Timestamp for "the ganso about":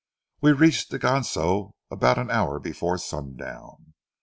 0.89-2.17